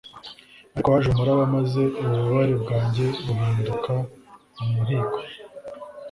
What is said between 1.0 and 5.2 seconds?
umuraba maze ububabare bwanjye buhinduka umuhigo